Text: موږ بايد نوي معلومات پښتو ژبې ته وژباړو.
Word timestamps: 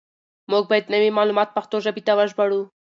موږ 0.51 0.63
بايد 0.69 0.85
نوي 0.95 1.09
معلومات 1.17 1.49
پښتو 1.57 1.75
ژبې 1.85 2.01
ته 2.07 2.13
وژباړو. 2.17 2.61